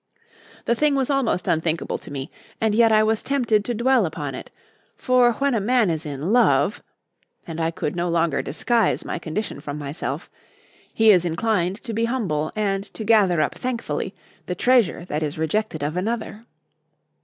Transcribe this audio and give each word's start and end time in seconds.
The 0.65 0.73
thing 0.73 0.95
was 0.95 1.11
almost 1.11 1.47
unthinkable 1.47 1.99
to 1.99 2.09
me, 2.09 2.31
and 2.59 2.73
yet 2.73 2.91
I 2.91 3.03
was 3.03 3.21
tempted 3.21 3.63
to 3.63 3.75
dwell 3.75 4.07
upon 4.07 4.33
it; 4.33 4.49
for 4.95 5.33
when 5.33 5.53
a 5.53 5.59
man 5.61 5.91
is 5.91 6.07
in 6.07 6.33
love 6.33 6.81
and 7.45 7.59
I 7.59 7.69
could 7.69 7.95
no 7.95 8.09
longer 8.09 8.41
disguise 8.41 9.05
my 9.05 9.19
condition 9.19 9.61
from 9.61 9.77
myself 9.77 10.27
he 10.91 11.11
is 11.11 11.23
inclined 11.23 11.83
to 11.83 11.93
be 11.93 12.05
humble 12.05 12.51
and 12.55 12.83
to 12.95 13.03
gather 13.03 13.41
up 13.41 13.53
thankfully 13.53 14.15
the 14.47 14.55
treasure 14.55 15.05
that 15.05 15.21
is 15.21 15.37
rejected 15.37 15.83
of 15.83 15.95
another. 15.95 16.45